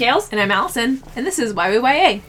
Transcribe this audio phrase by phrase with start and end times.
[0.00, 0.32] Kales.
[0.32, 2.22] And I'm Allison, and this is YWYA.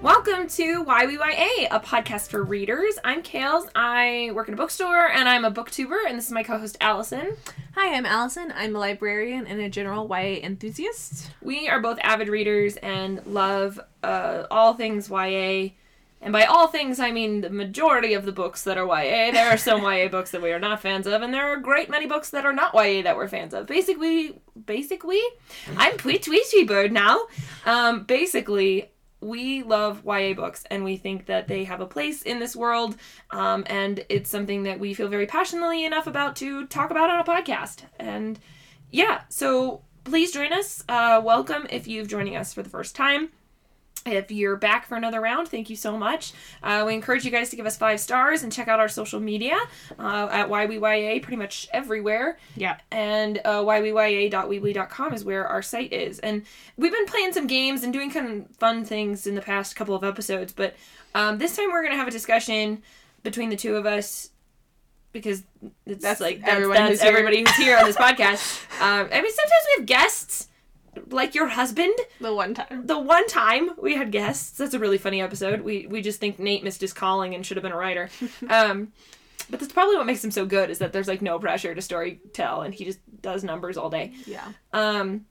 [0.00, 2.96] Welcome to YWYA, a podcast for readers.
[3.02, 3.68] I'm Kales.
[3.74, 6.76] I work in a bookstore and I'm a booktuber, and this is my co host
[6.80, 7.36] Allison.
[7.74, 8.52] Hi, I'm Allison.
[8.54, 11.32] I'm a librarian and a general YA enthusiast.
[11.42, 15.70] We are both avid readers and love uh, all things YA.
[16.20, 19.30] And by all things, I mean the majority of the books that are YA.
[19.30, 21.62] There are some YA books that we are not fans of, and there are a
[21.62, 23.66] great many books that are not YA that we're fans of.
[23.66, 25.20] Basically, basically,
[25.76, 27.20] I'm Tweet Tweety Bird now.
[27.64, 32.40] Um, basically, we love YA books, and we think that they have a place in
[32.40, 32.96] this world,
[33.30, 37.20] um, and it's something that we feel very passionately enough about to talk about on
[37.20, 37.82] a podcast.
[37.98, 38.38] And
[38.90, 40.82] yeah, so please join us.
[40.88, 43.30] Uh, welcome if you've joining us for the first time.
[44.12, 46.32] If you're back for another round, thank you so much.
[46.62, 49.20] Uh, we encourage you guys to give us five stars and check out our social
[49.20, 49.58] media
[49.98, 52.38] uh, at YWYA pretty much everywhere.
[52.56, 52.78] Yeah.
[52.90, 56.18] And uh, YWYA.weebly.com is where our site is.
[56.20, 56.42] And
[56.76, 59.94] we've been playing some games and doing kind of fun things in the past couple
[59.94, 60.74] of episodes, but
[61.14, 62.82] um, this time we're going to have a discussion
[63.22, 64.30] between the two of us
[65.12, 65.42] because
[65.86, 67.10] it's That's like that's, everyone that's who's here.
[67.10, 68.62] everybody who's here on this podcast.
[68.80, 70.47] Um, I mean, sometimes we have guests,
[71.10, 72.86] like your husband The one time.
[72.86, 76.38] the one time we had guests that's a really funny episode we we just think
[76.38, 78.08] nate missed his calling and should have been a writer
[78.48, 78.92] um
[79.50, 81.80] but that's probably what makes him so good is that there's like no pressure to
[81.82, 84.44] story tell and he just does numbers all day Yeah.
[84.72, 85.24] um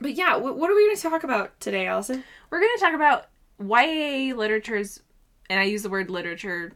[0.00, 2.80] but yeah what, what are we going to talk about today allison We're going to
[2.84, 3.26] talk about
[3.60, 5.00] YA literature's,
[5.48, 6.72] and I use the word literature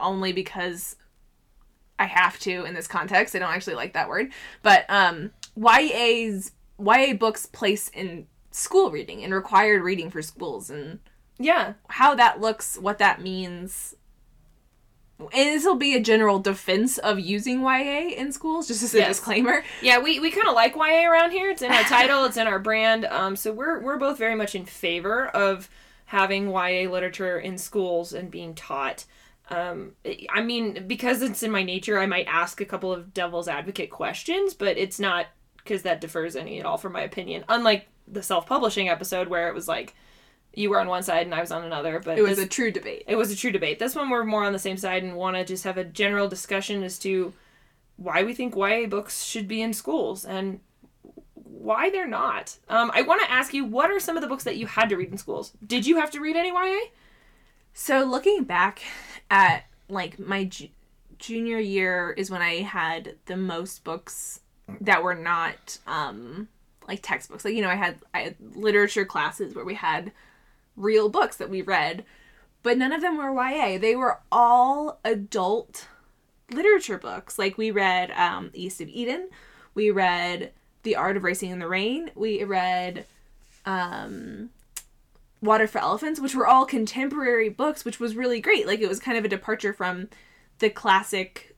[0.00, 0.96] only because
[1.98, 3.34] I have to in this context.
[3.34, 4.32] I don't actually like that word.
[4.62, 10.98] But um, YA's, YA books' place in school reading and required reading for schools and
[11.38, 13.94] yeah how that looks, what that means.
[15.18, 18.98] And this will be a general defense of using YA in schools, just as a
[18.98, 19.08] Yes.
[19.16, 19.64] disclaimer.
[19.80, 22.46] yeah we, we kind of like ya around here it's in our title it's in
[22.46, 25.70] our brand um so we're we're both very much in favor of
[26.06, 29.04] having ya literature in schools and being taught
[29.50, 29.92] um
[30.34, 33.90] i mean because it's in my nature i might ask a couple of devil's advocate
[33.90, 35.26] questions but it's not
[35.66, 39.54] because that differs any at all from my opinion unlike the self-publishing episode where it
[39.54, 39.94] was like
[40.54, 42.48] you were on one side and i was on another but It was this- a
[42.48, 43.04] true debate.
[43.06, 43.78] it was a true debate.
[43.78, 46.28] This one we're more on the same side and want to just have a general
[46.28, 47.32] discussion as to
[47.96, 50.60] why we think YA books should be in schools and
[51.32, 52.56] why they're not.
[52.68, 54.88] Um, I want to ask you, what are some of the books that you had
[54.90, 55.52] to read in schools?
[55.66, 56.90] Did you have to read any YA?
[57.74, 58.80] So looking back
[59.30, 60.68] at like my ju-
[61.18, 64.40] junior year is when I had the most books
[64.80, 66.48] that were not um
[66.88, 67.44] like textbooks.
[67.44, 70.12] Like you know, I had I had literature classes where we had
[70.76, 72.04] real books that we read,
[72.62, 73.78] but none of them were YA.
[73.78, 75.88] They were all adult
[76.50, 77.38] literature books.
[77.38, 79.28] Like we read um East of Eden,
[79.74, 80.52] we read
[80.82, 83.06] The Art of Racing in the Rain, we read
[83.64, 84.50] um
[85.42, 88.66] Water for Elephants, which were all contemporary books, which was really great.
[88.66, 90.08] Like it was kind of a departure from
[90.58, 91.56] the classic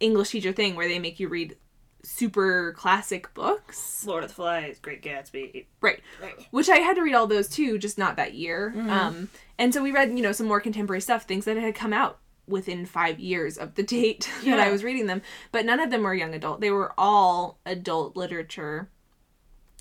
[0.00, 1.56] English teacher thing where they make you read
[2.04, 4.04] super classic books.
[4.06, 5.66] Lord of the Flies, Great Gatsby.
[5.80, 6.00] Right.
[6.22, 6.46] Right.
[6.50, 8.74] Which I had to read all those too, just not that year.
[8.88, 9.28] Um
[9.58, 12.18] and so we read, you know, some more contemporary stuff, things that had come out
[12.46, 16.02] within 5 years of the date that I was reading them, but none of them
[16.02, 16.60] were young adult.
[16.60, 18.90] They were all adult literature.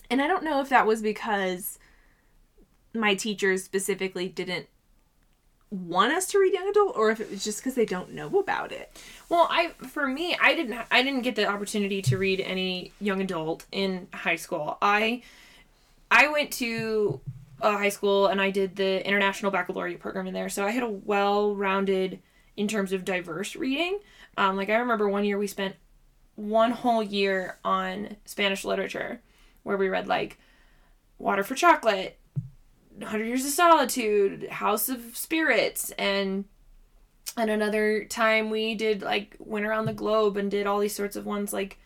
[0.09, 1.79] And I don't know if that was because
[2.93, 4.67] my teachers specifically didn't
[5.73, 8.39] want us to read young adult or if it was just because they don't know
[8.39, 8.95] about it.
[9.27, 13.21] Well, I for me, I didn't I didn't get the opportunity to read any young
[13.21, 14.77] adult in high school.
[14.81, 15.23] I
[16.11, 17.19] I went to
[17.59, 20.83] a high school and I did the international baccalaureate program in there, so I had
[20.83, 22.19] a well-rounded
[22.55, 23.99] in terms of diverse reading.
[24.37, 25.75] Um, like I remember one year we spent
[26.35, 29.21] one whole year on Spanish literature,
[29.63, 30.37] where we read like
[31.17, 32.19] Water for Chocolate,
[33.01, 36.45] Hundred Years of Solitude, House of Spirits, and
[37.37, 41.15] and another time we did like went around the globe and did all these sorts
[41.15, 41.79] of ones like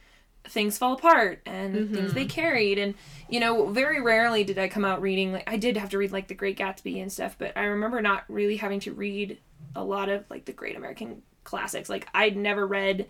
[0.45, 1.93] things fall apart and mm-hmm.
[1.93, 2.77] things they carried.
[2.77, 2.95] And
[3.29, 6.11] you know very rarely did i come out reading like i did have to read
[6.11, 9.37] like the great gatsby and stuff but i remember not really having to read
[9.75, 11.89] a lot of like the great american classics.
[11.89, 13.07] Like i'd never read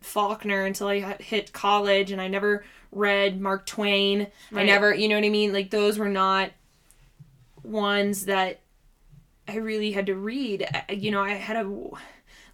[0.00, 4.26] faulkner until i hit college and i never read mark twain.
[4.52, 5.52] I never you know what i mean?
[5.52, 6.50] Like those were not
[7.64, 8.60] ones that
[9.48, 10.66] I really had to read.
[10.88, 11.90] I- You know, I had a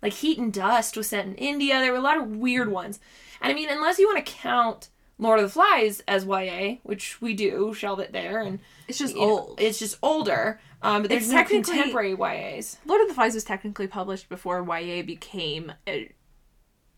[0.02, 1.78] like Heat and Dust was set in India.
[1.80, 2.98] There were a lot of weird ones.
[3.40, 7.20] And I mean, unless you want to count Lord of the Flies as YA, which
[7.20, 8.58] we do, shelve it there, and
[8.88, 9.60] It's just you know, old.
[9.60, 10.58] it's just older.
[10.82, 12.78] Um, but there's no contemporary YAs.
[12.86, 16.10] Lord of the Flies was technically published before YA became a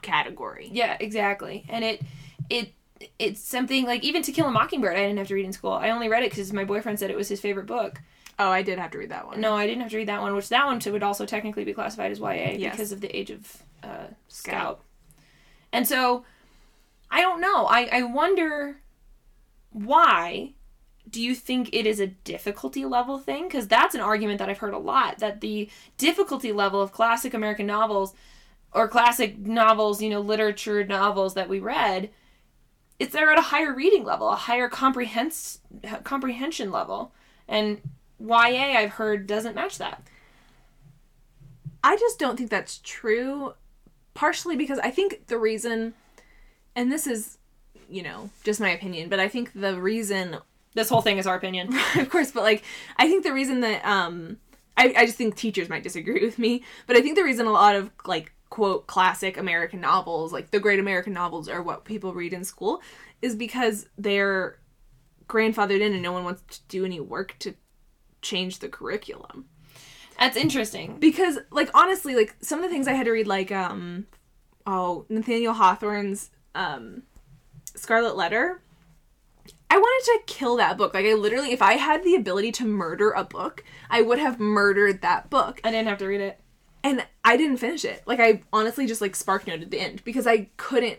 [0.02, 0.68] category.
[0.72, 1.64] Yeah, exactly.
[1.68, 2.02] And it
[2.48, 2.72] it
[3.18, 4.96] it's something like even To Kill a Mockingbird.
[4.96, 5.72] I didn't have to read in school.
[5.72, 8.00] I only read it because my boyfriend said it was his favorite book.
[8.38, 9.40] Oh, I did have to read that one.
[9.40, 10.34] No, I didn't have to read that one.
[10.34, 12.72] Which that one would also technically be classified as YA Yes.
[12.72, 14.08] because of the age of uh, Scout.
[14.28, 14.80] Scout.
[15.72, 16.24] And so,
[17.10, 17.66] I don't know.
[17.66, 18.78] I I wonder
[19.70, 20.54] why.
[21.10, 23.44] Do you think it is a difficulty level thing?
[23.44, 25.18] Because that's an argument that I've heard a lot.
[25.18, 25.68] That the
[25.98, 28.14] difficulty level of classic American novels,
[28.72, 32.10] or classic novels, you know, literature novels that we read,
[33.02, 35.58] it's they're at a higher reading level, a higher comprehens-
[36.04, 37.12] comprehension level,
[37.48, 37.80] and
[38.20, 40.02] YA I've heard doesn't match that.
[41.82, 43.54] I just don't think that's true.
[44.14, 45.94] Partially because I think the reason,
[46.76, 47.38] and this is,
[47.90, 50.36] you know, just my opinion, but I think the reason,
[50.74, 51.74] This whole thing is our opinion.
[51.96, 52.62] of course, but like,
[52.98, 54.36] I think the reason that, um,
[54.76, 57.52] I, I just think teachers might disagree with me, but I think the reason a
[57.52, 62.12] lot of, like, quote, classic American novels, like the great American novels, are what people
[62.12, 62.82] read in school,
[63.22, 64.58] is because they're
[65.26, 67.54] grandfathered in and no one wants to do any work to
[68.20, 69.46] change the curriculum.
[70.18, 70.98] That's interesting.
[70.98, 74.06] because like honestly like some of the things i had to read like um
[74.66, 77.04] oh nathaniel hawthorne's um
[77.74, 78.60] scarlet letter
[79.70, 82.66] i wanted to kill that book like i literally if i had the ability to
[82.66, 86.38] murder a book i would have murdered that book I didn't have to read it.
[86.82, 90.26] And i didn't finish it like i honestly just like spark noted the end because
[90.26, 90.98] i couldn't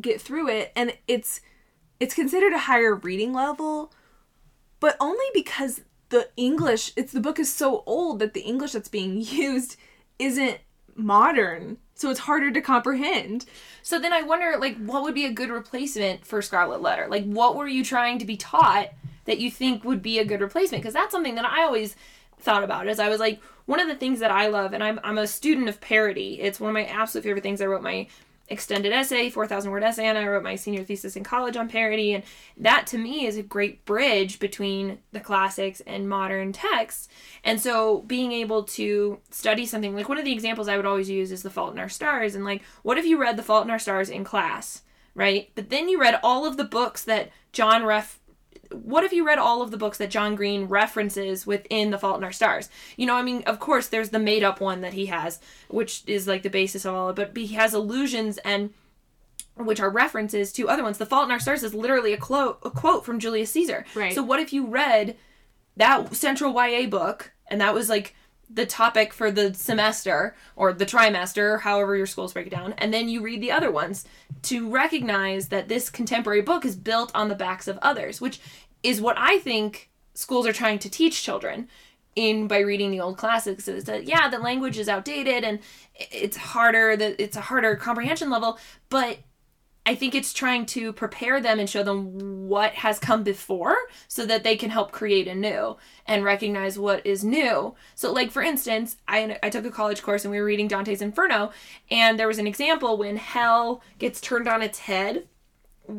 [0.00, 1.40] get through it and it's
[1.98, 3.92] it's considered a higher reading level
[4.80, 5.80] but only because
[6.10, 9.76] the english it's the book is so old that the english that's being used
[10.18, 10.58] isn't
[10.94, 13.46] modern so it's harder to comprehend
[13.82, 17.06] So then I wonder, like, what would be a good replacement for Scarlet Letter?
[17.08, 18.88] Like, what were you trying to be taught
[19.24, 20.82] that you think would be a good replacement?
[20.82, 21.94] Because that's something that I always
[22.38, 22.88] thought about.
[22.88, 25.26] Is I was like, one of the things that I love, and I'm I'm a
[25.26, 26.40] student of parody.
[26.40, 27.60] It's one of my absolute favorite things.
[27.60, 28.08] I wrote my
[28.48, 32.14] extended essay, 4,000 word essay, and I wrote my senior thesis in college on parody.
[32.14, 32.24] And
[32.56, 37.08] that to me is a great bridge between the classics and modern texts.
[37.42, 41.10] And so being able to study something, like one of the examples I would always
[41.10, 42.34] use is The Fault in Our Stars.
[42.34, 44.82] And like, what if you read The Fault in Our Stars in class,
[45.14, 45.50] right?
[45.54, 48.20] But then you read all of the books that John ref
[48.72, 52.18] what if you read all of the books that John Green references within The Fault
[52.18, 52.68] in Our Stars?
[52.96, 56.02] You know, I mean, of course, there's the made up one that he has, which
[56.06, 58.72] is like the basis of all of it, but he has allusions and
[59.56, 60.98] which are references to other ones.
[60.98, 63.84] The Fault in Our Stars is literally a, clo- a quote from Julius Caesar.
[63.94, 64.14] Right.
[64.14, 65.16] So, what if you read
[65.76, 68.14] that central YA book and that was like
[68.48, 72.92] the topic for the semester or the trimester, however your schools break it down, and
[72.92, 74.04] then you read the other ones
[74.42, 78.40] to recognize that this contemporary book is built on the backs of others, which
[78.82, 81.68] is what I think schools are trying to teach children
[82.14, 85.60] in by reading the old classics is that yeah the language is outdated and
[85.94, 88.58] it's harder that it's a harder comprehension level
[88.88, 89.18] but
[89.88, 93.76] I think it's trying to prepare them and show them what has come before
[94.08, 97.76] so that they can help create anew and recognize what is new.
[97.94, 101.00] So, like, for instance, I, I took a college course and we were reading Dante's
[101.00, 101.52] Inferno,
[101.88, 105.28] and there was an example when hell gets turned on its head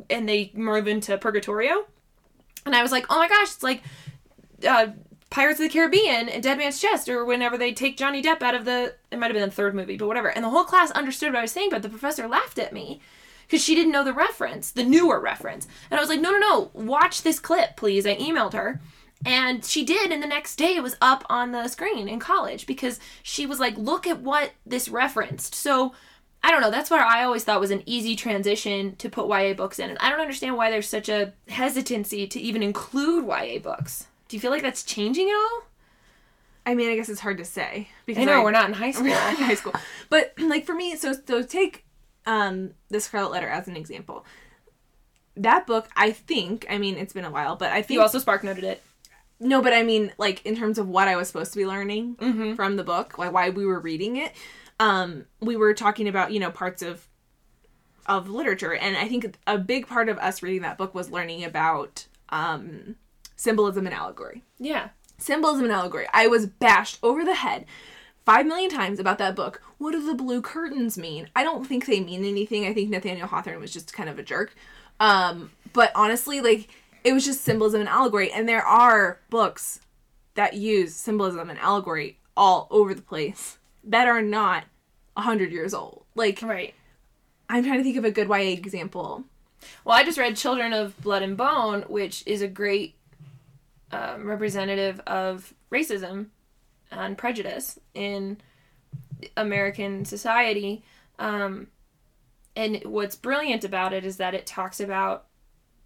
[0.09, 1.85] and they move into Purgatorio.
[2.65, 3.83] And I was like, oh my gosh, it's like
[4.67, 4.87] uh,
[5.29, 8.53] Pirates of the Caribbean and Dead Man's Chest, or whenever they take Johnny Depp out
[8.53, 10.27] of the, it might have been the third movie, but whatever.
[10.27, 12.99] And the whole class understood what I was saying, but the professor laughed at me
[13.47, 15.67] because she didn't know the reference, the newer reference.
[15.89, 18.05] And I was like, no, no, no, watch this clip, please.
[18.05, 18.81] I emailed her.
[19.25, 22.67] And she did, and the next day it was up on the screen in college
[22.67, 25.55] because she was like, look at what this referenced.
[25.55, 25.93] So
[26.43, 29.53] I don't know, that's what I always thought was an easy transition to put YA
[29.55, 29.89] books in.
[29.89, 34.05] And I don't understand why there's such a hesitancy to even include YA books.
[34.27, 35.63] Do you feel like that's changing at all?
[36.65, 38.73] i mean i guess it's hard to say because I know I- we're not in
[38.73, 39.07] high We're school.
[39.07, 39.73] not in high school.
[40.09, 41.85] But like for me, so so take
[42.27, 44.23] um the Scarlet Letter as an example.
[45.35, 48.17] That book, I think, I mean, it's been a while, but I think You also
[48.19, 48.81] spark noted it.
[49.39, 52.15] no, but I mean, like in terms of what I was supposed to be learning
[52.19, 52.53] Mm-hmm.
[52.55, 54.33] from the book, like why we were reading it.
[54.79, 57.07] Um, we were talking about you know parts of
[58.07, 61.43] of literature, and I think a big part of us reading that book was learning
[61.43, 62.95] about um
[63.35, 64.89] symbolism and allegory Yeah.
[65.19, 66.07] symbolism and allegory.
[66.13, 67.65] I was bashed over the head
[68.27, 69.61] five million times about that book.
[69.77, 71.29] What do the blue curtains mean?
[71.33, 72.65] I don't think they mean anything.
[72.65, 74.53] I think Nathaniel Hawthorne was just kind of a jerk.
[74.99, 76.67] Um, but honestly, like
[77.05, 79.79] it was just symbolism and allegory, and there are books
[80.33, 84.65] that use symbolism and allegory all over the place that are not
[85.15, 86.03] a hundred years old.
[86.13, 86.73] Like Right.
[87.49, 89.23] I'm trying to think of a good YA example.
[89.85, 92.95] Well, I just read Children of Blood and Bone, which is a great
[93.93, 96.25] um, representative of racism
[96.91, 98.37] and prejudice in
[99.35, 100.83] American society.
[101.19, 101.67] Um,
[102.55, 105.25] and what's brilliant about it is that it talks about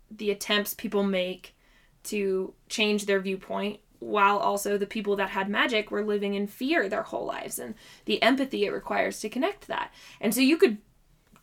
[0.09, 1.55] the attempts people make
[2.03, 6.89] to change their viewpoint while also the people that had magic were living in fear
[6.89, 9.93] their whole lives and the empathy it requires to connect that.
[10.19, 10.79] And so you could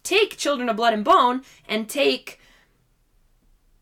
[0.02, 2.37] take Children of Blood and Bone and take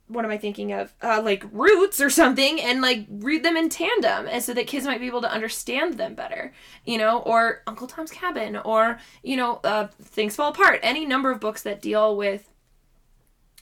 [0.08, 0.94] what am I thinking of?
[1.02, 4.86] Uh, like roots or something, and like read them in tandem, and so that kids
[4.86, 6.52] might be able to understand them better,
[6.84, 10.80] you know, or Uncle Tom's Cabin, or you know, uh, Things Fall Apart.
[10.82, 12.48] Any number of books that deal with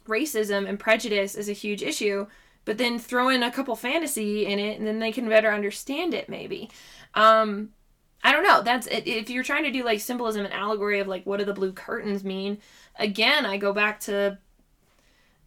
[0.07, 2.27] racism and prejudice is a huge issue,
[2.67, 6.13] but then throw in a couple fantasy in it, and then they can better understand
[6.13, 6.29] it.
[6.29, 6.71] Maybe.
[7.15, 7.71] Um,
[8.23, 8.63] I don't know.
[8.63, 11.55] That's if you're trying to do like symbolism and allegory of like what do the
[11.55, 12.59] blue curtains mean.
[12.99, 14.39] Again, I go back to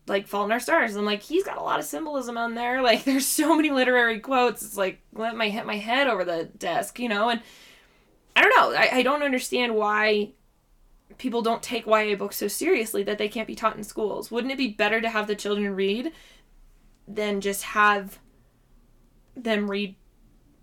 [0.07, 0.95] like Fault in Our Stars.
[0.95, 2.81] I'm like, he's got a lot of symbolism on there.
[2.87, 4.61] Like, there's so many literary quotes.
[4.61, 7.29] It's like, let my hit my head over the desk, you know.
[7.29, 7.41] And
[8.35, 8.77] I don't know.
[8.77, 10.29] I, I don't understand why
[11.17, 14.31] people don't take YA books so seriously that they can't be taught in schools.
[14.31, 16.11] Wouldn't it be better to have the children read
[17.07, 18.19] than just have
[19.35, 19.95] them read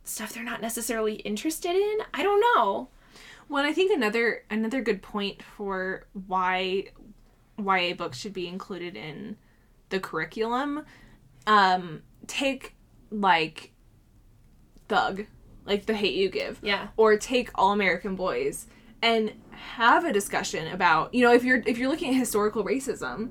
[0.05, 1.99] stuff they're not necessarily interested in?
[2.15, 2.89] I don't know.
[3.49, 6.87] Well, I think another another good point for why
[7.59, 9.37] YA books should be included in
[9.89, 10.85] the curriculum.
[11.47, 12.75] Um, take
[13.11, 13.73] like
[14.89, 15.27] Thug,
[15.65, 16.59] like The Hate You Give.
[16.63, 16.89] Yeah.
[16.97, 18.67] Or take All American Boys
[19.03, 23.31] and have a discussion about, you know, if you're if you're looking at historical racism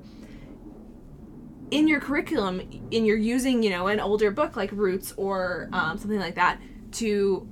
[1.70, 5.98] in your curriculum, and you're using, you know, an older book like Roots or um,
[5.98, 6.60] something like that
[6.92, 7.48] to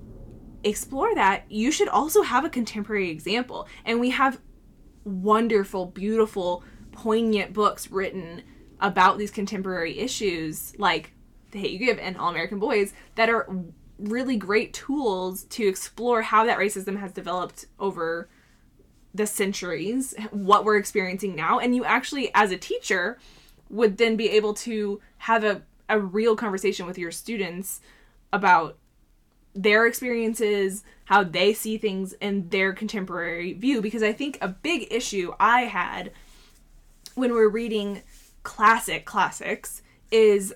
[0.65, 3.67] explore that, you should also have a contemporary example.
[3.85, 4.41] And we have
[5.05, 8.43] wonderful, beautiful, poignant books written
[8.81, 11.13] about these contemporary issues, like
[11.53, 13.49] The Hate You Give and All American Boys, that are
[13.99, 18.29] really great tools to explore how that racism has developed over
[19.15, 21.59] the centuries, what we're experiencing now.
[21.59, 23.19] And you actually, as a teacher,
[23.69, 27.81] would then be able to have a, a real conversation with your students
[28.33, 28.79] about
[29.55, 33.83] their experiences, how they see things in their contemporary view.
[33.83, 36.13] Because I think a big issue I had
[37.15, 38.03] when we're reading
[38.43, 40.55] classic classics is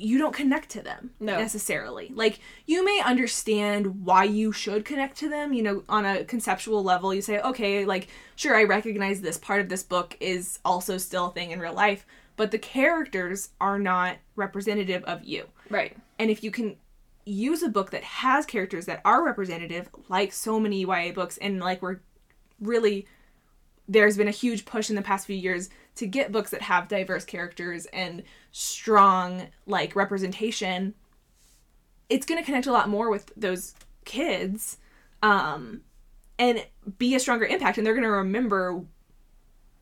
[0.00, 1.36] you don't connect to them No.
[1.38, 2.12] necessarily.
[2.14, 6.84] Like you may understand why you should connect to them, you know, on a conceptual
[6.84, 7.12] level.
[7.12, 8.06] You say, "Okay, like
[8.36, 11.72] sure I recognize this part of this book is also still a thing in real
[11.72, 12.06] life,
[12.36, 15.96] but the characters are not representative of you." Right.
[16.20, 16.76] And if you can
[17.28, 21.60] use a book that has characters that are representative, like so many YA books, and
[21.60, 22.00] like we're
[22.60, 23.06] really
[23.90, 26.88] there's been a huge push in the past few years to get books that have
[26.88, 30.94] diverse characters and strong like representation.
[32.10, 34.78] It's going to connect a lot more with those kids
[35.22, 35.82] um
[36.38, 36.64] and
[36.96, 38.82] be a stronger impact and they're going to remember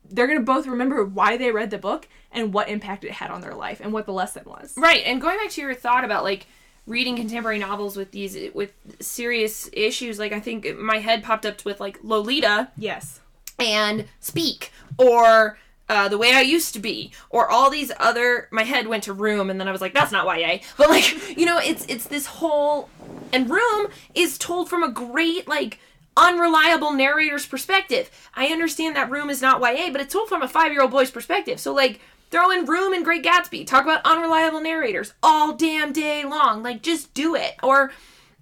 [0.09, 3.31] they're going to both remember why they read the book and what impact it had
[3.31, 4.73] on their life and what the lesson was.
[4.77, 6.47] Right, and going back to your thought about like
[6.87, 11.63] reading contemporary novels with these with serious issues, like I think my head popped up
[11.65, 13.19] with like Lolita yes
[13.59, 15.57] and Speak or
[15.89, 18.49] uh, the way I used to be, or all these other.
[18.51, 21.37] My head went to Room, and then I was like, "That's not YA." But like,
[21.37, 22.89] you know, it's it's this whole,
[23.31, 25.79] and Room is told from a great like
[26.17, 28.09] unreliable narrator's perspective.
[28.35, 30.91] I understand that Room is not YA, but it's told from a five year old
[30.91, 31.59] boy's perspective.
[31.59, 33.65] So like, throw in Room and Great Gatsby.
[33.65, 36.63] Talk about unreliable narrators all damn day long.
[36.63, 37.55] Like, just do it.
[37.63, 37.91] Or,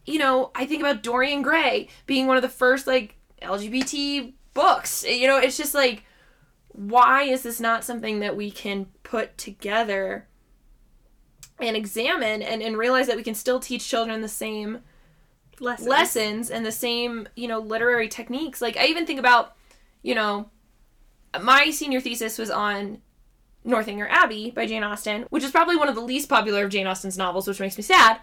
[0.05, 5.05] you know, I think about Dorian Gray being one of the first like LGBT books.
[5.07, 6.03] You know, it's just like,
[6.69, 10.27] why is this not something that we can put together
[11.59, 14.79] and examine and, and realize that we can still teach children the same
[15.59, 18.61] lessons, lessons and the same, you know, literary techniques?
[18.61, 19.55] Like, I even think about,
[20.01, 20.49] you know,
[21.41, 23.01] my senior thesis was on
[23.65, 26.87] Northanger Abbey by Jane Austen, which is probably one of the least popular of Jane
[26.87, 28.19] Austen's novels, which makes me sad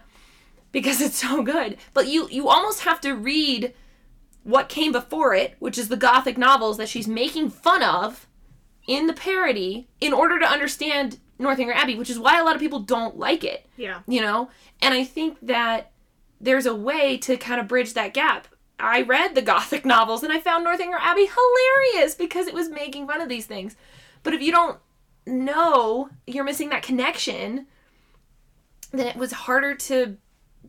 [0.70, 1.76] because it's so good.
[1.92, 3.74] But you you almost have to read
[4.44, 8.26] what came before it, which is the gothic novels that she's making fun of
[8.86, 12.60] in the parody in order to understand Northanger Abbey, which is why a lot of
[12.60, 14.50] people don't like it, yeah you know?
[14.80, 15.92] And I think that
[16.40, 18.48] there's a way to kind of bridge that gap.
[18.80, 23.06] I read the gothic novels and I found Northanger Abbey hilarious because it was making
[23.06, 23.76] fun of these things.
[24.24, 24.78] But if you don't
[25.26, 27.66] know you're missing that connection,
[28.92, 30.16] then it was harder to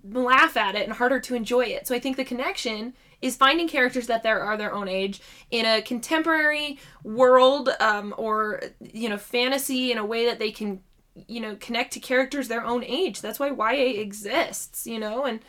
[0.03, 1.88] laugh at it and harder to enjoy it.
[1.88, 5.65] So I think the connection is finding characters that there are their own age in
[5.65, 10.81] a contemporary world um, or you know fantasy in a way that they can
[11.27, 13.22] you know connect to characters their own age.
[13.22, 15.39] That's why YA exists, you know, and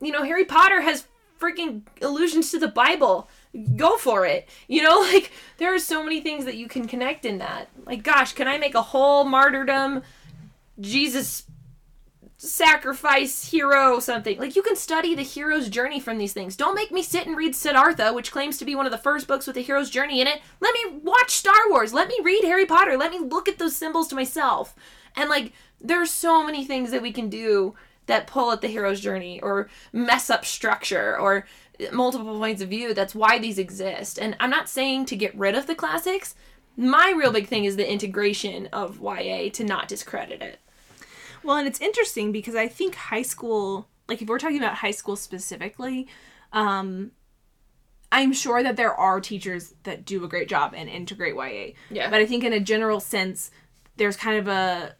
[0.00, 1.06] you know Harry Potter has
[1.38, 3.28] freaking allusions to the Bible.
[3.76, 4.48] Go for it.
[4.68, 7.68] You know, like there are so many things that you can connect in that.
[7.84, 10.02] Like, gosh, can I make a whole martyrdom
[10.78, 11.44] Jesus
[12.38, 16.92] sacrifice hero something like you can study the hero's journey from these things don't make
[16.92, 19.56] me sit and read siddhartha which claims to be one of the first books with
[19.56, 22.98] a hero's journey in it let me watch star wars let me read harry potter
[22.98, 24.74] let me look at those symbols to myself
[25.16, 27.74] and like there's so many things that we can do
[28.06, 31.46] that pull at the hero's journey or mess up structure or
[31.92, 35.54] multiple points of view that's why these exist and i'm not saying to get rid
[35.54, 36.34] of the classics
[36.76, 40.58] my real big thing is the integration of ya to not discredit it
[41.46, 44.90] Well, and it's interesting because I think high school, like if we're talking about high
[44.90, 46.08] school specifically,
[46.52, 47.12] um,
[48.10, 51.74] I'm sure that there are teachers that do a great job and integrate YA.
[51.88, 52.10] Yeah.
[52.10, 53.52] But I think in a general sense,
[53.96, 54.96] there's kind of a,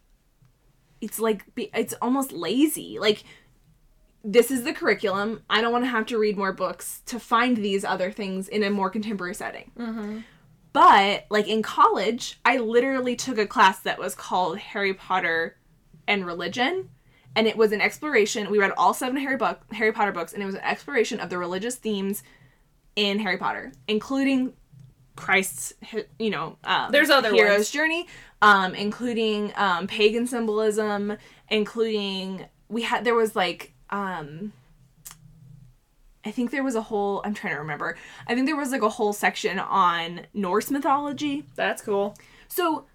[1.00, 2.98] it's like it's almost lazy.
[2.98, 3.24] Like
[4.24, 5.42] this is the curriculum.
[5.48, 8.62] I don't want to have to read more books to find these other things in
[8.62, 9.70] a more contemporary setting.
[9.78, 10.18] Mm-hmm.
[10.72, 15.56] But like in college, I literally took a class that was called Harry Potter
[16.08, 16.90] and Religion,
[17.34, 18.50] and it was an exploration.
[18.50, 21.30] We read all seven Harry book Harry Potter books, and it was an exploration of
[21.30, 22.22] the religious themes
[22.96, 24.54] in Harry Potter, including
[25.16, 25.73] Christ's,
[26.18, 27.70] you know, um, There's other hero's ones.
[27.70, 28.06] journey,
[28.42, 31.16] um, including um, pagan symbolism,
[31.49, 34.52] including we had there was like um,
[36.25, 37.96] I think there was a whole I'm trying to remember.
[38.26, 41.44] I think there was like a whole section on Norse mythology.
[41.54, 42.16] that's cool
[42.49, 42.87] So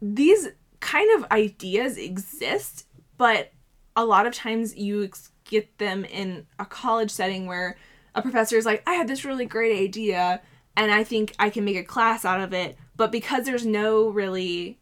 [0.00, 0.48] these
[0.80, 2.86] kind of ideas exist,
[3.18, 3.50] but
[3.96, 7.76] a lot of times you ex- get them in a college setting where
[8.14, 10.40] a professor is like, I had this really great idea
[10.76, 12.76] and I think I can make a class out of it.
[12.96, 14.78] But because there's no really,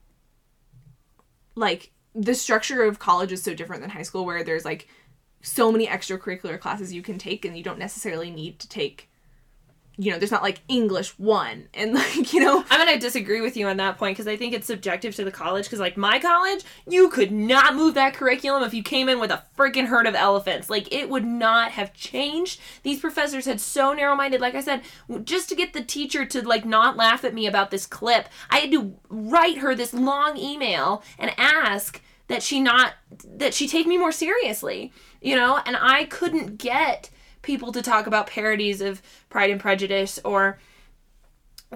[1.55, 4.89] like, the structure of college is so different than high school where there's like
[5.43, 9.11] so many extracurricular classes you can take and you don't necessarily need to take
[9.97, 13.57] you know there's not like english one and like you know I'm gonna disagree with
[13.57, 15.67] you on that point because I think it's subjective to the college.
[15.67, 19.31] Because like my college, you could not move that curriculum if you came in with
[19.31, 20.69] a freaking herd of elephants.
[20.69, 22.61] Like it would not have changed.
[22.83, 24.41] These professors had so narrow-minded.
[24.41, 24.83] Like I said,
[25.25, 28.59] just to get the teacher to like not laugh at me about this clip, I
[28.59, 33.87] had to write her this long email and ask that she not that she take
[33.87, 34.93] me more seriously.
[35.21, 37.09] You know, and I couldn't get
[37.45, 40.59] people to talk about parodies of Pride and Prejudice or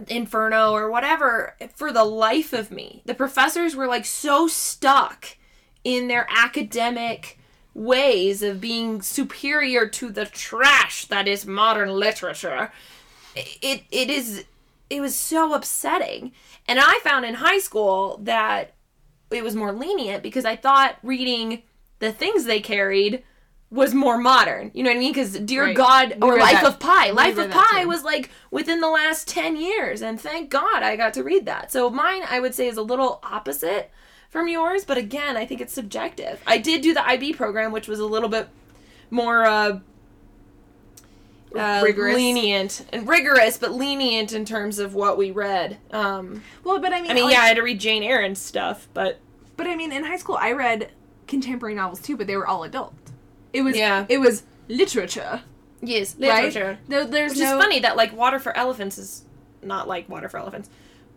[0.09, 3.03] Inferno or whatever for the life of me.
[3.05, 5.37] The professors were like so stuck
[5.85, 7.39] in their academic
[7.75, 12.73] ways of being superior to the trash that is modern literature.
[13.37, 14.45] It it is
[14.91, 16.33] it was so upsetting.
[16.67, 18.75] And I found in high school that
[19.31, 21.63] it was more lenient because I thought reading
[21.99, 23.23] the things they carried
[23.71, 24.71] was more modern.
[24.73, 25.13] You know what I mean?
[25.13, 25.77] Because Dear Right.
[25.77, 26.65] God or Life that.
[26.65, 30.01] of Pi, We Life of Pi was like within the last 10 years.
[30.01, 31.71] And thank God I got to read that.
[31.71, 33.91] So mine, I would say, is a little opposite
[34.31, 34.85] from yours.
[34.87, 36.43] But again, I think it's subjective.
[36.47, 38.49] I did do the IB program, which was a little bit
[39.11, 39.81] more uh,
[41.55, 42.15] uh, Rigorous.
[42.15, 45.79] lenient and rigorous, but lenient in terms of what we read.
[45.91, 48.35] Um, well but i mean I mean, like- yeah, I had to read Jane Eyre
[48.35, 49.19] stuff, but
[49.57, 50.91] But I mean, in high school, I read
[51.27, 52.95] contemporary novels too, but they were all adult.
[53.59, 54.07] It was Yeah.
[54.09, 55.42] It was literature,
[55.81, 56.44] yes, right?
[56.44, 56.79] literature.
[56.88, 57.57] No, there's Which no.
[57.59, 59.25] is funny that like Water for Elephants is
[59.62, 60.71] not like Water for Elephants.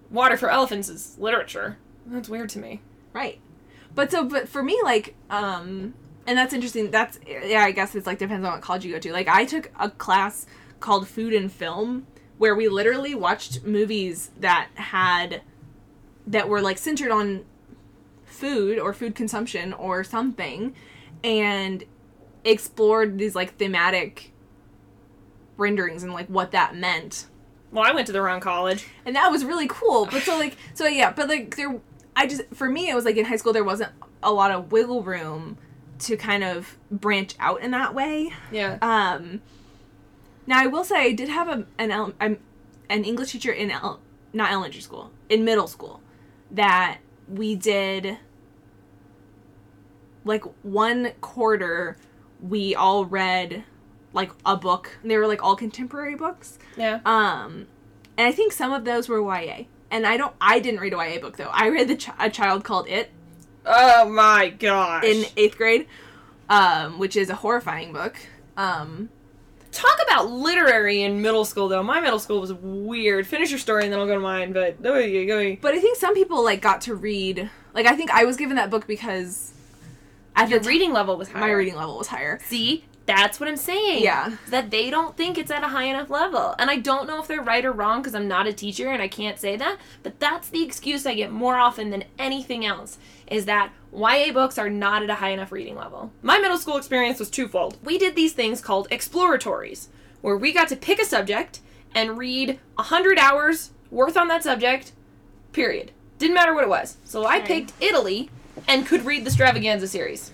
[0.10, 1.78] Water for Elephants is literature.
[2.06, 2.82] That's weird to me.
[3.14, 3.40] Right.
[3.94, 5.94] But so, but for me, like, um,
[6.26, 6.90] and that's interesting.
[6.92, 9.12] That's yeah, I guess it's like depends on what college you go to.
[9.14, 10.46] Like, I took a class
[10.80, 15.42] called Food and Film where we literally watched movies that had
[16.26, 17.46] that were like centered on
[18.26, 20.74] food or food consumption or something,
[21.24, 21.84] and
[22.44, 24.32] explored these like thematic
[25.58, 27.28] renderings and like what that meant
[27.72, 28.88] Well, I went to the wrong college.
[29.06, 30.06] and that was really cool.
[30.08, 31.80] But so like so yeah, but like there,
[32.16, 33.92] I just for me it was like in high school there wasn't
[34.24, 35.58] a lot of wiggle room
[36.00, 38.32] to kind of branch out in that way.
[38.52, 38.78] Yeah.
[38.82, 39.42] Um,
[40.48, 42.38] now I will say I did have a an ele- um,
[42.90, 44.00] an English teacher in el-
[44.34, 46.02] not elementary school in middle school
[46.50, 46.98] that
[47.30, 48.18] we did
[50.26, 51.98] like one quarter
[52.42, 53.64] we all read
[54.14, 54.98] like a book.
[55.04, 56.58] They were like all contemporary books.
[56.78, 57.00] Yeah.
[57.06, 57.68] Um,
[58.18, 59.64] and I think some of those were YA.
[59.90, 60.34] And I don't.
[60.40, 61.50] I didn't read a YA book though.
[61.52, 63.12] I read the Ch- a child called It
[63.66, 65.04] Oh my gosh.
[65.04, 65.86] in eighth grade,
[66.50, 68.16] um, which is a horrifying book.
[68.58, 69.10] Um,
[69.72, 71.82] Talk about literary in middle school though.
[71.82, 73.26] My middle school was weird.
[73.26, 74.52] Finish your story and then I'll go to mine.
[74.52, 77.50] But go ahead, go but I think some people like got to read.
[77.74, 79.54] Like I think I was given that book because
[80.36, 81.42] at Your the reading level was higher.
[81.42, 82.40] my reading level was higher.
[82.46, 84.04] See, That's what I'm saying.
[84.04, 84.38] Yeah.
[84.50, 86.56] That they don't think it's at a high enough level.
[86.60, 89.02] And I don't know if they're right or wrong because I'm not a teacher and
[89.02, 89.78] I can't say that.
[90.04, 94.58] But that's the excuse I get more often than anything else is that YA books
[94.58, 96.12] are not at a high enough reading level.
[96.22, 97.78] My middle school experience was twofold.
[97.84, 99.88] We did these things called exploratories,
[100.22, 101.60] where we got to pick a subject
[101.94, 104.94] and read 100 hours worth on that subject,
[105.52, 105.92] period.
[106.20, 106.98] Didn't matter what it was.
[107.04, 108.30] So I picked Italy
[108.68, 110.32] and could read the Stravaganza series.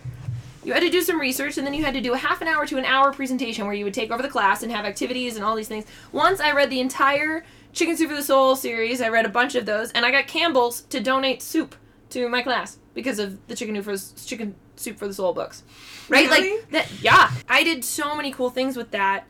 [0.64, 2.48] You had to do some research and then you had to do a half an
[2.48, 5.38] hour to an hour presentation where you would take over the class and have activities
[5.38, 5.86] and all these things.
[6.12, 9.56] Once I read the entire Chicken Soup for the Soul series, I read a bunch
[9.56, 11.76] of those, and I got Campbell's to donate soup
[12.10, 15.64] to my class because of the Chicken, for, Chicken Soup for the Soul books.
[16.10, 16.30] Right?
[16.30, 16.58] Really?
[16.58, 17.32] Like that yeah.
[17.48, 19.26] I did so many cool things with that.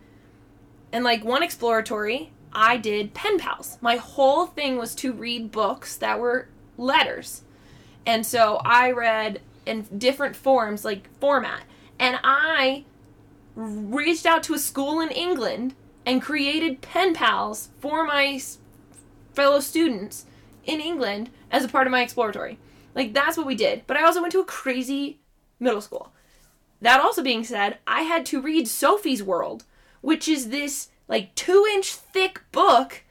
[0.92, 3.78] And like one exploratory, I did pen pals.
[3.82, 6.48] My whole thing was to read books that were
[6.78, 7.44] letters.
[8.08, 11.64] And so I read in different forms, like format.
[12.00, 12.86] And I
[13.54, 18.42] reached out to a school in England and created pen pals for my
[19.34, 20.26] fellow students
[20.64, 22.58] in England as a part of my exploratory.
[22.96, 23.84] Like that's what we did.
[23.86, 25.20] But I also went to a crazy
[25.60, 26.14] middle school.
[26.82, 29.66] That also being said, I had to read Sophie's World,
[30.00, 33.04] which is this like two inch thick book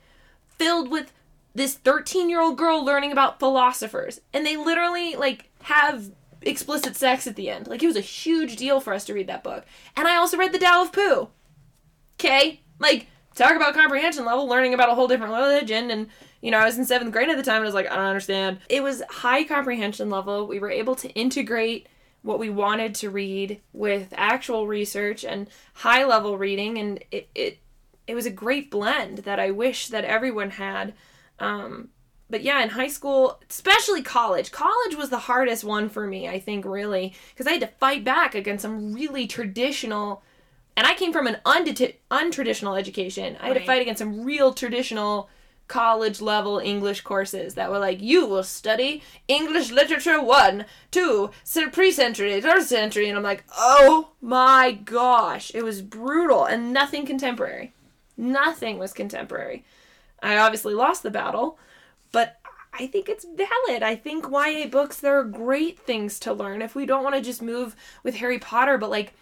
[0.48, 1.12] filled with
[1.56, 4.20] this 13 year old girl learning about philosophers.
[4.32, 6.10] And they literally like have
[6.42, 7.66] explicit sex at the end.
[7.66, 9.64] Like it was a huge deal for us to read that book.
[9.96, 11.28] And I also read The Tao of Pooh.
[12.20, 12.60] Okay?
[12.78, 15.90] Like, talk about comprehension level, learning about a whole different religion.
[15.90, 16.08] And,
[16.40, 17.96] you know, I was in seventh grade at the time and I was like, I
[17.96, 18.58] don't understand.
[18.68, 20.46] It was high comprehension level.
[20.46, 21.88] We were able to integrate
[22.22, 26.76] what we wanted to read with actual research and high level reading.
[26.76, 27.58] And it, it,
[28.06, 30.92] it was a great blend that I wish that everyone had.
[31.38, 31.90] Um,
[32.28, 36.40] but yeah, in high school, especially college, college was the hardest one for me, I
[36.40, 40.22] think, really, because I had to fight back against some really traditional,
[40.76, 43.36] and I came from an untraditional education.
[43.40, 45.28] I had to fight against some real traditional
[45.68, 51.30] college level English courses that were like, you will study English literature one, two,
[51.72, 53.08] pre century, third century.
[53.08, 57.72] And I'm like, oh my gosh, it was brutal and nothing contemporary.
[58.16, 59.64] Nothing was contemporary.
[60.22, 61.58] I obviously lost the battle,
[62.12, 62.38] but
[62.72, 63.82] I think it's valid.
[63.82, 67.22] I think YA books, there are great things to learn if we don't want to
[67.22, 69.14] just move with Harry Potter, but like,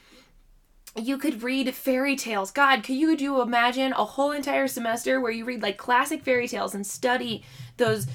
[0.97, 2.53] you could read fairy tales.
[2.53, 6.47] God, could you do imagine a whole entire semester where you read like classic fairy
[6.47, 7.43] tales and study
[7.79, 8.07] those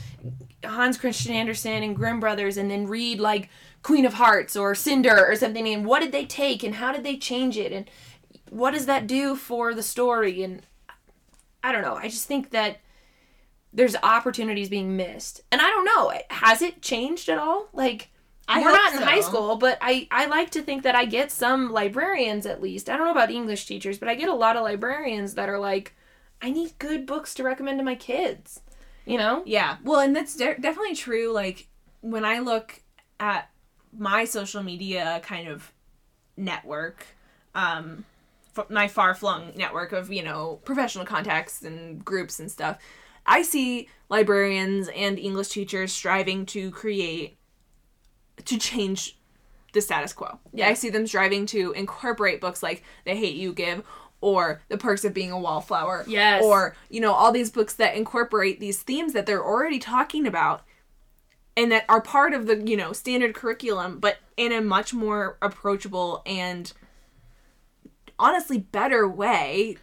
[0.64, 3.50] Hans Christian Andersen and Grimm brothers and then read like
[3.84, 7.04] Queen of Hearts or Cinder or something and what did they take and how did
[7.04, 7.90] they change it and
[8.50, 10.62] what does that do for the story and
[11.64, 11.96] I don't know.
[11.96, 12.80] I just think that
[13.74, 15.42] there's opportunities being missed.
[15.52, 17.68] And I don't know, has it changed at all?
[17.74, 18.10] Like
[18.48, 19.06] I we're not in so.
[19.06, 22.90] high school, but I I like to think that I get some librarians at least.
[22.90, 25.60] I don't know about English teachers, but I get a lot of librarians that are
[25.60, 25.96] like
[26.42, 28.62] I need good books to recommend to my kids.
[29.06, 29.44] You know?
[29.46, 29.78] Yeah.
[29.84, 31.32] Well, and that's de- definitely true.
[31.32, 31.68] Like
[32.02, 32.82] when I look
[33.20, 33.50] at
[33.98, 35.72] my social media kind of
[36.38, 37.06] network,
[37.56, 38.06] um,
[38.60, 42.78] f- my far flung network of you know professional contacts and groups and stuff,
[43.26, 47.38] I see librarians and English teachers striving to create
[48.46, 49.20] to change
[49.74, 50.40] the status quo.
[50.54, 50.68] Yeah.
[50.68, 53.84] I see them striving to incorporate books like The Hate You Give
[54.22, 56.06] or The Perks of Being a Wallflower.
[56.08, 56.44] Yes.
[56.44, 60.64] Or, you know, all these books that incorporate these themes that they're already talking about
[61.56, 65.38] and that are part of the, you know, standard curriculum, but in a much more
[65.42, 66.74] approachable and
[68.20, 69.78] honestly better way.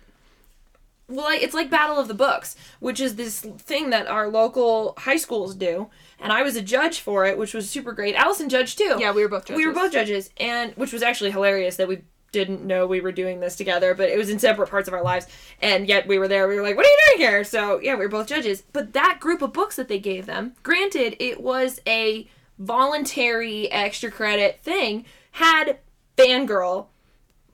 [1.08, 5.16] Well, it's like Battle of the Books, which is this thing that our local high
[5.16, 8.16] schools do, and I was a judge for it, which was super great.
[8.16, 8.96] Allison judged too.
[8.98, 9.56] Yeah, we were both judges.
[9.56, 13.12] We were both judges, and which was actually hilarious that we didn't know we were
[13.12, 15.26] doing this together, but it was in separate parts of our lives,
[15.62, 16.48] and yet we were there.
[16.48, 18.64] We were like, "What are you doing here?" So yeah, we were both judges.
[18.72, 24.10] But that group of books that they gave them, granted, it was a voluntary extra
[24.10, 25.78] credit thing, had
[26.16, 26.86] Fangirl,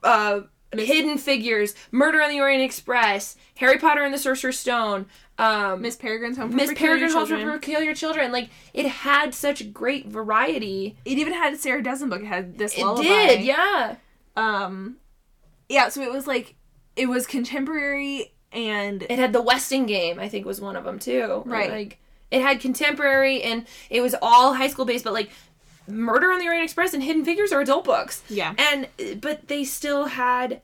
[0.03, 0.41] uh,
[0.75, 5.07] Hidden Figures, Murder on the Orient Express, Harry Potter and the Sorcerer's Stone,
[5.39, 7.59] um, Miss Peregrine's Home for Miss Peregrine's Home for.
[7.59, 8.33] Peculiar Children.
[8.33, 10.97] Like it had such great variety.
[11.05, 12.23] It even had Sarah Dessen book.
[12.23, 13.03] It had this It lullaby.
[13.03, 13.97] did, yeah.
[14.37, 14.97] Um,
[15.69, 15.89] yeah.
[15.89, 16.55] So it was like
[16.97, 20.99] it was contemporary and It had the Westing game, I think was one of them
[20.99, 21.43] too.
[21.47, 21.71] Right.
[21.71, 21.99] Like
[22.31, 25.31] it had contemporary and it was all high school based, but like
[25.87, 28.23] Murder on the Orient Express and Hidden Figures are adult books.
[28.29, 28.89] yeah, And
[29.21, 30.63] but they still had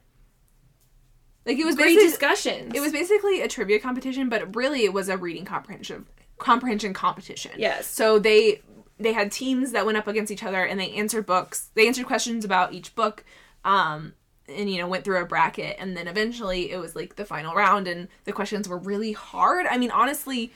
[1.47, 2.73] like it was great discussions.
[2.75, 6.07] it was basically a trivia competition, but really it was a reading comprehension
[6.39, 7.53] comprehension competition.
[7.57, 7.87] Yes.
[7.87, 8.63] So they
[8.99, 11.71] they had teams that went up against each other and they answered books.
[11.75, 13.25] They answered questions about each book.
[13.65, 14.15] Um,
[14.49, 17.55] and you know went through a bracket and then eventually it was like the final
[17.55, 20.51] round and the questions were really hard i mean honestly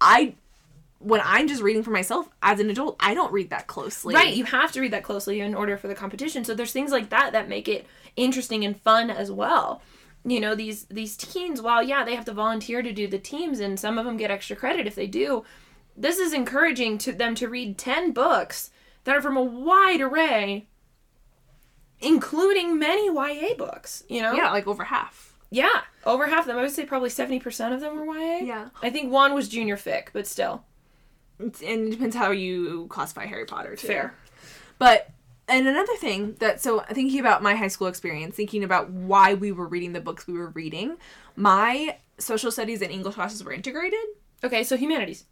[0.00, 0.34] i
[1.04, 4.34] when i'm just reading for myself as an adult i don't read that closely Right,
[4.34, 6.44] you have to read that closely in order for the competition.
[6.44, 7.86] So there's things like that that make it
[8.16, 9.82] interesting and fun as well.
[10.24, 13.60] You know, these these teens, while yeah, they have to volunteer to do the teams
[13.60, 15.44] and some of them get extra credit if they do,
[15.96, 18.70] this is encouraging to them to read 10 books
[19.04, 20.66] that are from a wide array
[22.00, 24.32] including many YA books, you know?
[24.34, 26.58] yeah like over half Yeah, over half of them.
[26.58, 28.38] I would say probably 70% of them were YA.
[28.44, 28.68] Yeah.
[28.82, 30.64] I think one was junior fic, but still.
[31.38, 34.14] And it depends how you classify harry potter too Fair.
[34.78, 35.10] But
[35.46, 39.52] and another thing that so thinking about my high school experience, thinking about why we
[39.52, 40.96] were reading the books we were reading,
[41.36, 44.00] my social studies and English classes were integrated.
[44.42, 45.24] Okay, so humanities.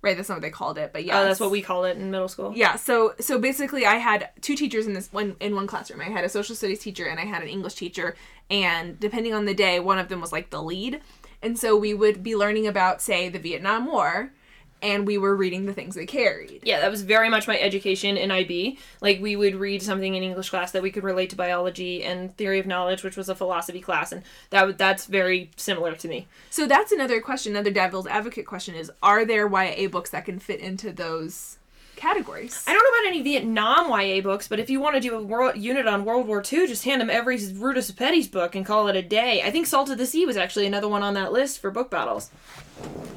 [0.00, 1.96] Right, that's not what they called it, but yeah, Oh, that's what we called it
[1.96, 2.52] in middle school.
[2.54, 6.00] Yeah, so so basically, I had two teachers in this one in one classroom.
[6.00, 8.14] I had a social studies teacher and I had an English teacher,
[8.48, 11.00] and depending on the day, one of them was like the lead,
[11.42, 14.32] and so we would be learning about, say, the Vietnam War,
[14.82, 16.60] and we were reading the things they carried.
[16.62, 18.78] Yeah, that was very much my education in IB.
[19.00, 22.36] Like we would read something in English class that we could relate to biology and
[22.36, 26.26] theory of knowledge, which was a philosophy class, and that that's very similar to me.
[26.50, 30.38] So that's another question, another devil's advocate question is: Are there YA books that can
[30.38, 31.58] fit into those
[31.96, 32.64] categories?
[32.66, 35.22] I don't know about any Vietnam YA books, but if you want to do a
[35.22, 38.88] world, unit on World War II, just hand them every Ruta Sepetys book and call
[38.88, 39.42] it a day.
[39.42, 41.90] I think Salt of the Sea was actually another one on that list for book
[41.90, 42.30] battles.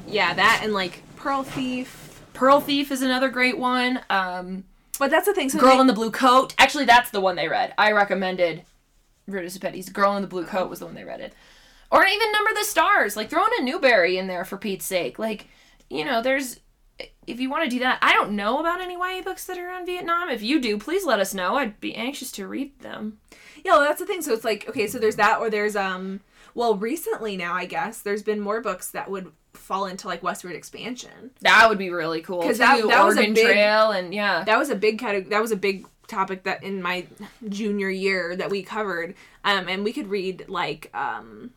[0.06, 2.20] Yeah, that and like Pearl Thief.
[2.34, 4.00] Pearl Thief is another great one.
[4.10, 4.64] Um,
[4.98, 5.48] But that's the thing.
[5.50, 6.54] So Girl they- in the Blue Coat.
[6.58, 7.72] Actually, that's the one they read.
[7.78, 8.64] I recommended
[9.28, 9.92] Ruta Sepetys.
[9.92, 11.32] Girl in the Blue Coat was the one they read it.
[11.90, 13.16] Or even Number the Stars.
[13.16, 15.18] Like, throw in a Newbery in there for Pete's sake.
[15.18, 15.46] Like,
[15.88, 16.58] you know, there's.
[17.26, 19.70] If you want to do that, I don't know about any YA books that are
[19.70, 20.28] on Vietnam.
[20.28, 21.54] If you do, please let us know.
[21.56, 23.18] I'd be anxious to read them.
[23.64, 24.22] Yeah, well, that's the thing.
[24.22, 26.20] So it's like okay, so there's that, or there's um.
[26.54, 30.54] Well, recently now, I guess there's been more books that would fall into like westward
[30.54, 31.30] expansion.
[31.40, 32.42] That would be really cool.
[32.42, 32.64] 'Cause too.
[32.64, 34.44] that- that was a big- Trail and yeah.
[34.44, 35.30] That was a big category.
[35.30, 37.06] That was a big topic that in my
[37.48, 39.14] junior year that we covered.
[39.44, 41.50] Um, and we could read like um,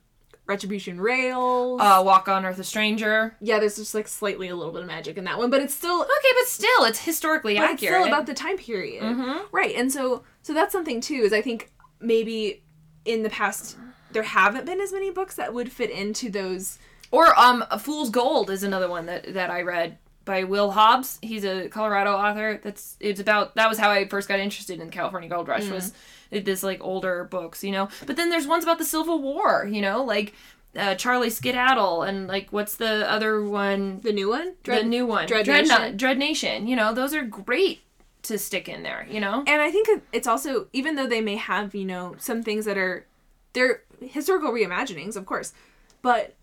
[0.45, 1.81] Retribution Rails.
[1.81, 3.35] Uh, Walk on Earth a Stranger.
[3.41, 5.73] yeah, there's just like slightly a little bit of magic in that one, but it's
[5.73, 8.01] still Okay, but still, it's historically but it's accurate.
[8.03, 9.41] still about the time period Mhm.
[9.51, 12.63] right and so so that's something too is i think maybe
[13.05, 13.75] in the past
[14.15, 16.79] there haven't been as many books that would fit into those
[17.11, 21.19] Or um, A Fool's Gold is another one that that I read by Will Hobbs.
[21.21, 22.59] He's a Colorado author.
[22.63, 25.69] That's it's about that was how I first got interested in the California Gold Rush
[25.69, 25.93] was
[26.31, 27.89] this like older books, you know.
[28.07, 30.33] But then there's ones about the Civil War, you know, like
[30.75, 33.99] uh, Charlie Skedaddle and like what's the other one?
[34.01, 35.97] the new one the new one, Dread Dreadnought- Nation.
[35.97, 36.67] Dread Nation.
[36.67, 37.81] You know, those are great
[38.23, 39.05] to stick in there.
[39.07, 39.43] You know.
[39.45, 42.77] and i think it's also even though they may have you know some things that
[42.77, 43.05] are
[43.53, 45.53] they're historical reimaginings of course
[46.01, 46.35] but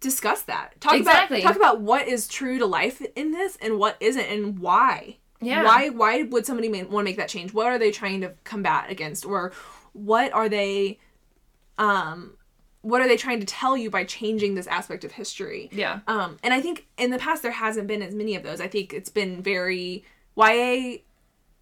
[0.00, 0.78] discuss that.
[0.80, 1.40] Talk Exactly.
[1.40, 5.16] about talk about what is true to life in this and what isn't and why.
[5.40, 5.64] Yeah.
[5.64, 7.54] why why would somebody want to make that change?
[7.54, 9.24] What are they trying to combat against?
[9.24, 9.52] Or
[9.94, 10.98] what are they
[11.78, 12.36] um
[12.82, 15.70] what are they trying to tell you by changing this aspect of history?
[15.72, 16.00] Yeah.
[16.06, 18.60] um and i think in the past there hasn't been as many of those.
[18.60, 20.04] I think it's been very
[20.36, 20.98] ya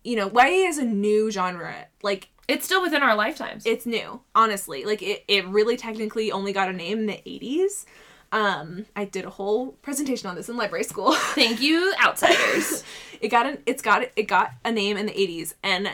[0.02, 1.86] you know ya is a new genre.
[2.02, 3.64] Like It's still within our lifetimes.
[3.66, 7.84] it's new honestly like it, it really technically only got a name in the 80s
[8.32, 12.82] um i did a whole presentation on this in library school Thank you, outsiders.
[13.20, 15.90] it got an it's got it got a name in the 80s and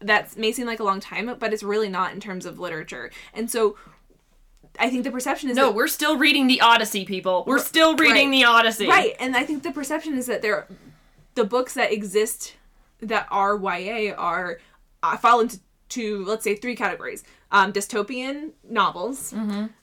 [0.00, 3.10] that may seem like a long time but it's really not in terms of literature
[3.32, 3.76] and so
[4.80, 7.44] i think the perception is no, that, we're still reading the Odyssey, people.
[7.46, 8.38] We're still reading Right.
[8.38, 8.88] the Odyssey.
[8.88, 10.66] right and i think the perception is that there
[11.34, 12.54] the books that exist
[13.00, 14.58] that are ya are
[15.02, 15.58] uh, fall into
[15.96, 19.34] to let's say three categories um, dystopian novels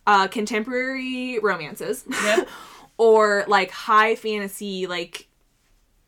[0.08, 2.48] uh, contemporary romances Yep.
[2.98, 5.28] or like high fantasy like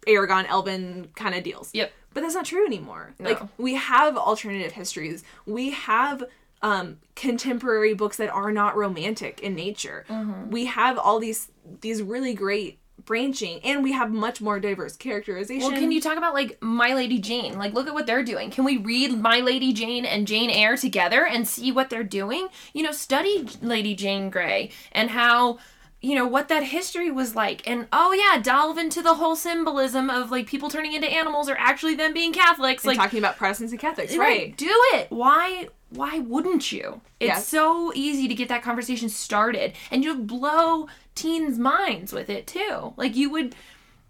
[0.07, 1.91] eragon elven kind of deals Yep.
[2.13, 3.29] but that's not true anymore No.
[3.29, 6.23] like we have alternative histories we have
[6.63, 10.49] um contemporary books that are not romantic in nature Mm-hmm.
[10.49, 11.49] we have all these
[11.81, 16.17] these really great branching and we have much more diverse characterization Well, can you talk
[16.17, 17.57] about like My Lady Jane?
[17.57, 18.51] Like, look at what they're doing.
[18.51, 22.47] Can we read My Lady Jane and Jane Eyre together and see what they're doing?
[22.73, 25.59] You know, study Lady Jane Grey and how,
[26.01, 27.67] you know, what that history was like.
[27.67, 31.55] And oh, yeah, delve into the whole symbolism of like people turning into animals or
[31.57, 32.83] actually them being Catholics.
[32.83, 34.27] and Like, talking about protestants and catholics right.
[34.27, 35.07] right Do it.
[35.09, 35.67] Why?
[35.91, 37.01] Why wouldn't you?
[37.19, 37.47] It's Yes.
[37.47, 42.93] so easy to get that conversation started, and you blow teens' minds with it too.
[42.97, 43.55] Like you would,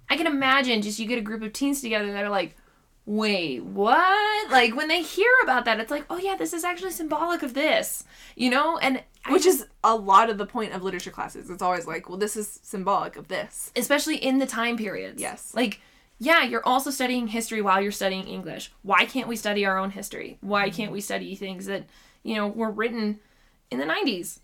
[0.10, 2.56] I can imagine just you get a group of teens together that are like,
[3.08, 4.52] wait, what?
[4.52, 7.54] Like when they hear about that, it's like, oh yeah, this is actually symbolic of
[7.56, 8.04] this,
[8.36, 8.78] you know?
[8.78, 11.50] And I Which is a lot of the point of literature classes.
[11.50, 13.72] It's always like, well, this is symbolic of this.
[13.76, 15.20] especially in the time periods.
[15.22, 15.52] Yes.
[15.56, 15.82] Like,
[16.22, 18.72] yeah, you're also studying history while you're studying English.
[18.84, 20.38] Why can't we study our own history?
[20.42, 21.86] Why can't we study things that,
[22.22, 23.20] you know, were written
[23.72, 24.38] in the 90s?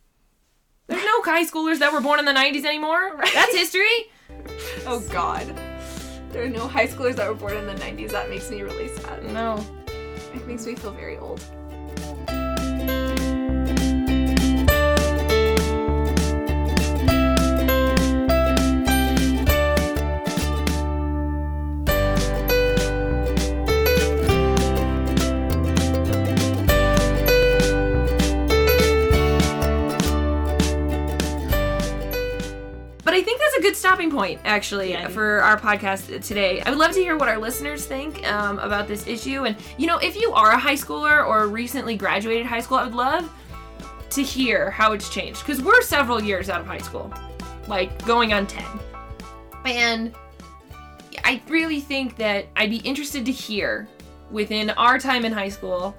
[0.87, 3.21] There's no high schoolers that were born in the 90s anymore.
[3.33, 4.09] That's history.
[4.87, 5.45] Oh God.
[6.31, 8.09] There are no high schoolers that were born in the 90s.
[8.09, 9.23] That makes me really sad.
[9.25, 9.63] No.
[10.33, 11.43] It makes me feel very old.
[33.87, 35.07] Stopping point, actually, Yeah.
[35.07, 36.61] for our podcast today.
[36.65, 39.45] I would love to hear what our listeners think um, about this issue.
[39.45, 42.83] And, you know, if you are a high schooler or recently graduated high school, I
[42.83, 43.31] would love
[44.09, 45.39] to hear how it's changed.
[45.39, 47.13] Because we're several years out of high school,
[47.69, 48.65] like going on 10.
[49.63, 50.13] And
[51.23, 53.87] I really think that I'd be interested to hear
[54.31, 55.95] within our time in high school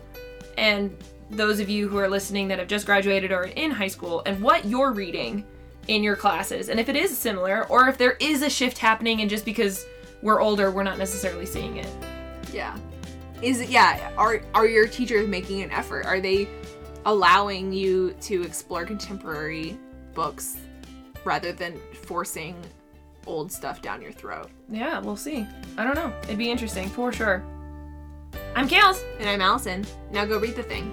[0.58, 0.94] and
[1.30, 4.42] those of you who are listening that have just graduated or in high school and
[4.42, 5.42] what you're reading
[5.88, 9.20] in your classes and if it is similar or if there is a shift happening
[9.22, 9.84] and just because
[10.22, 11.88] we're older we're not necessarily seeing it
[12.52, 12.76] Yeah.
[13.40, 16.04] Is it, yeah, are are your teachers making an effort?
[16.06, 16.48] Are they
[17.06, 19.78] allowing you to explore contemporary
[20.12, 20.56] books
[21.24, 22.56] rather than forcing
[23.26, 24.50] old stuff down your throat?
[24.70, 25.46] yeah we'll see
[25.78, 27.42] i don't know it'd be interesting for sure
[28.56, 29.86] i'm kales And I'm Allison.
[30.10, 30.86] Now go read the thing.